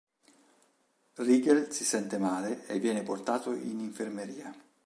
[1.17, 4.51] Rygel si sente male e viene portato in infermeria.